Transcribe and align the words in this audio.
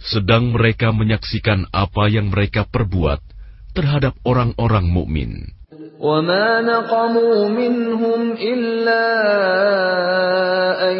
sedang 0.00 0.54
mereka 0.54 0.92
menyaksikan 0.92 1.66
apa 1.72 2.06
yang 2.12 2.30
mereka 2.30 2.68
perbuat 2.68 3.20
terhadap 3.76 4.14
orang-orang 4.24 4.86
mukmin. 4.88 5.56
وَمَا 5.96 6.60
نَقَمُوا 6.60 7.48
مِنْهُمْ 7.48 8.20
إِلَّا 8.36 9.06
أَن 10.92 10.98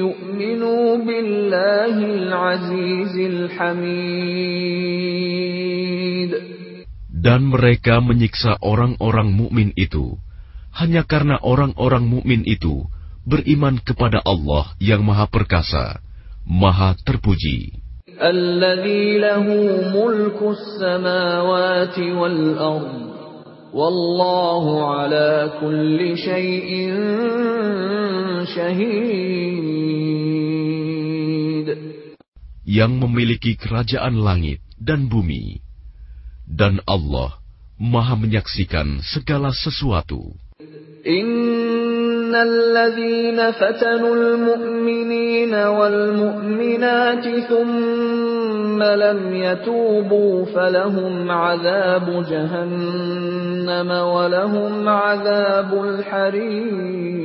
يُؤْمِنُوا 0.00 0.86
بِاللَّهِ 1.04 1.96
الْعَزِيزِ 2.00 3.14
الْحَمِيدِ 3.32 4.24
Dan 7.24 7.48
mereka 7.48 8.00
menyiksa 8.00 8.56
orang-orang 8.60 9.32
mukmin 9.32 9.72
itu 9.76 10.16
hanya 10.74 11.06
karena 11.06 11.38
orang-orang 11.40 12.04
mukmin 12.04 12.42
itu 12.44 12.84
beriman 13.24 13.80
kepada 13.80 14.20
Allah 14.20 14.74
yang 14.82 15.06
Maha 15.06 15.30
Perkasa, 15.30 16.02
Maha 16.48 16.94
Terpuji. 17.06 17.72
الَّذِي 18.14 19.18
لَهُ 19.18 19.46
مُلْكُ 19.90 20.38
السَّمَاوَاتِ 20.42 21.98
وَالْأَرْضِ 21.98 22.94
وَاللَّهُ 23.74 24.64
عَلَى 24.94 25.50
كُلِّ 25.60 25.98
شَيْءٍ 26.18 26.70
شَهِيدٌ 28.44 30.04
yang 32.64 32.98
memiliki 32.98 33.54
kerajaan 33.54 34.18
langit 34.18 34.58
dan 34.80 35.06
bumi, 35.06 35.60
dan 36.48 36.80
Allah 36.88 37.38
Maha 37.74 38.14
menyaksikan 38.14 39.02
segala 39.02 39.50
sesuatu. 39.50 40.34
إِنَّ 42.28 42.34
الَّذِينَ 42.34 43.38
فَتَنُوا 43.52 44.14
الْمُؤْمِنِينَ 44.20 45.54
وَالْمُؤْمِنَاتِ 45.54 47.24
ثُمَّ 47.50 48.80
لَمْ 48.82 49.20
يَتُوبُوا 49.34 50.34
فَلَهُمْ 50.54 51.30
عَذَابُ 51.30 52.06
جَهَنَّمَ 52.30 53.90
وَلَهُمْ 54.16 54.88
عَذَابُ 54.88 55.70
الْحَرِيقِ 55.84 57.24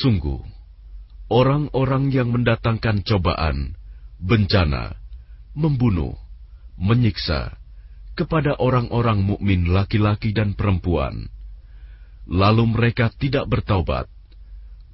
Sungguh, 0.00 0.40
orang-orang 1.32 2.12
yang 2.12 2.28
mendatangkan 2.32 3.00
cobaan, 3.04 3.76
bencana, 4.20 4.96
membunuh, 5.56 6.16
menyiksa 6.80 7.60
kepada 8.20 8.52
orang-orang 8.60 9.24
mukmin 9.24 9.72
laki-laki 9.72 10.36
dan 10.36 10.52
perempuan, 10.52 11.32
lalu 12.30 12.64
mereka 12.70 13.10
tidak 13.18 13.50
bertaubat, 13.50 14.06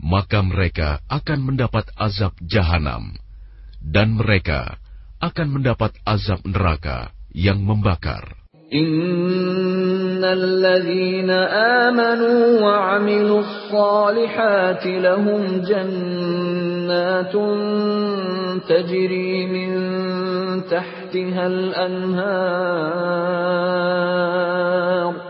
maka 0.00 0.40
mereka 0.40 1.00
akan 1.08 1.52
mendapat 1.52 1.88
azab 1.96 2.32
jahanam, 2.44 3.16
dan 3.80 4.16
mereka 4.16 4.80
akan 5.20 5.60
mendapat 5.60 5.96
azab 6.04 6.44
neraka 6.44 7.12
yang 7.32 7.60
membakar. 7.64 8.46
إِنَّ 8.66 10.24
الَّذِينَ 10.24 11.30
آمَنُوا 11.86 12.60
وَعَمِلُوا 12.66 13.40
الصَّالِحَاتِ 13.40 14.86
لَهُمْ 14.86 15.62
جَنَّاتٌ 15.62 17.34
تَجْرِي 18.66 19.46
مِن 19.46 19.70
تَحْتِهَا 20.66 21.46
الْأَنْهَارُ 21.46 22.66
ذَلِكَ 25.06 25.29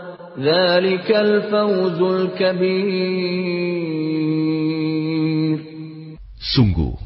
Sungguh, 6.40 6.96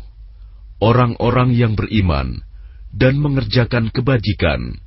orang-orang 0.78 1.50
yang 1.50 1.74
beriman 1.74 2.46
dan 2.94 3.18
mengerjakan 3.18 3.90
kebajikan, 3.90 4.78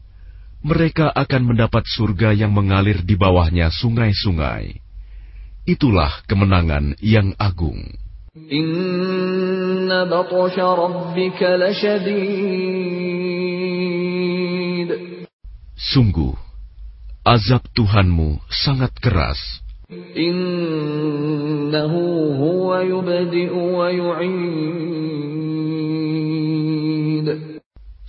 mereka 0.64 1.12
akan 1.12 1.52
mendapat 1.52 1.84
surga 1.84 2.32
yang 2.32 2.56
mengalir 2.56 3.04
di 3.04 3.20
bawahnya 3.20 3.72
sungai-sungai. 3.76 4.80
Itulah 5.68 6.24
kemenangan 6.24 6.96
yang 7.04 7.36
agung. 7.36 7.92
Sungguh, 15.80 16.49
azab 17.30 17.62
Tuhanmu 17.78 18.42
sangat 18.50 18.90
keras. 18.98 19.38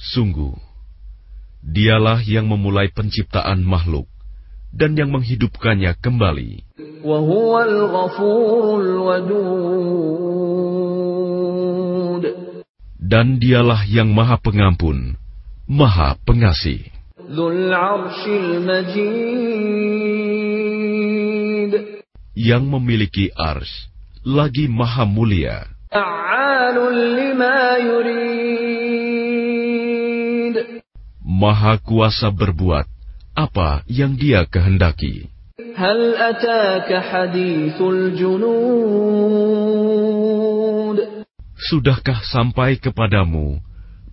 Sungguh, 0.01 0.57
dialah 1.61 2.25
yang 2.25 2.49
memulai 2.49 2.89
penciptaan 2.89 3.61
makhluk 3.61 4.09
dan 4.73 4.97
yang 4.97 5.13
menghidupkannya 5.13 5.93
kembali. 6.01 6.65
Dan 13.01 13.27
dialah 13.37 13.83
yang 13.85 14.09
maha 14.17 14.37
pengampun, 14.41 15.21
maha 15.69 16.17
pengasih. 16.25 17.00
Yang 22.35 22.63
memiliki 22.67 23.31
ars 23.39 23.71
lagi 24.27 24.67
maha 24.67 25.07
mulia. 25.07 25.71
Maha 31.23 31.79
kuasa 31.79 32.35
berbuat 32.35 32.91
apa 33.39 33.87
yang 33.87 34.19
dia 34.19 34.43
kehendaki. 34.51 35.31
Sudahkah 41.71 42.21
sampai 42.27 42.83
kepadamu 42.83 43.63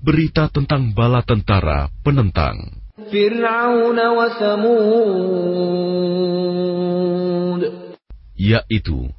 berita 0.06 0.54
tentang 0.54 0.94
bala 0.94 1.26
tentara 1.26 1.90
penentang? 2.06 2.86
Fir'aun 2.98 3.94
wa 3.94 4.26
Samud. 4.42 4.82
Yaitu 8.34 9.14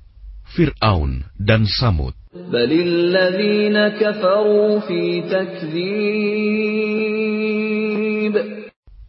Fir'aun 0.51 1.23
dan 1.39 1.63
Samud. 1.63 2.19
Balilladzina 2.35 3.95
kafaru 3.95 4.83
fi 4.83 5.23
takdzib. 5.31 5.95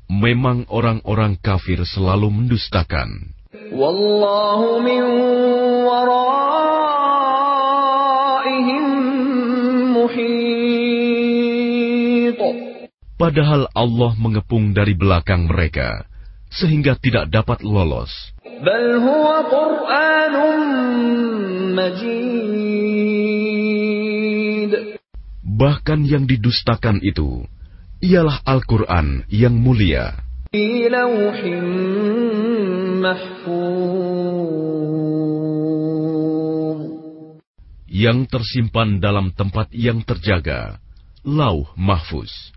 Memang 0.06 0.70
orang-orang 0.70 1.42
kafir 1.42 1.82
selalu 1.90 2.30
mendustakan. 2.30 3.34
Wallahu 3.74 4.86
min 4.86 5.02
waraihim 5.90 6.78
muhit 9.98 10.70
padahal 13.20 13.68
Allah 13.76 14.16
mengepung 14.16 14.72
dari 14.72 14.96
belakang 14.96 15.52
mereka 15.52 16.08
sehingga 16.48 16.96
tidak 16.96 17.28
dapat 17.28 17.60
lolos. 17.62 18.10
Bahkan 25.60 26.00
yang 26.08 26.24
didustakan 26.24 27.04
itu 27.04 27.44
ialah 28.00 28.40
Al-Quran 28.48 29.28
yang 29.28 29.60
mulia. 29.60 30.16
Yang 37.90 38.20
tersimpan 38.32 39.04
dalam 39.04 39.36
tempat 39.36 39.68
yang 39.76 40.00
terjaga, 40.08 40.80
lauh 41.28 41.68
mahfuz. 41.76 42.56